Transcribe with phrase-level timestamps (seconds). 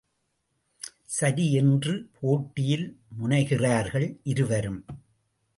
[1.05, 2.87] சரி என்று போட்டியில்
[3.21, 4.85] முனைகிறார்கள் இருவரும்.